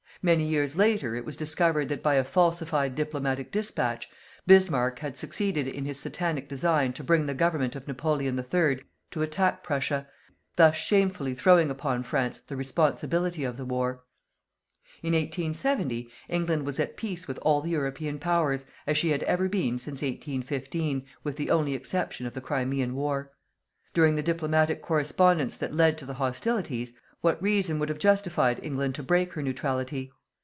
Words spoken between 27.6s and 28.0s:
would have